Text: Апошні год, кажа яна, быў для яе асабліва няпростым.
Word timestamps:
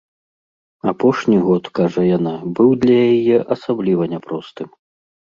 Апошні 0.91 1.35
год, 1.49 1.67
кажа 1.79 2.05
яна, 2.17 2.33
быў 2.59 2.69
для 2.85 2.95
яе 3.17 3.37
асабліва 3.57 4.03
няпростым. 4.15 4.69